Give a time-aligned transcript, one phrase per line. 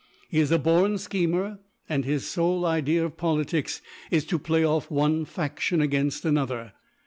[0.29, 4.89] He is a born schemer, and his sole idea of politics is to play off
[4.89, 6.73] one faction against another.